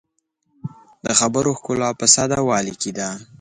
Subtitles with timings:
[1.05, 3.07] د خبرو ښکلا په ساده والي کې ده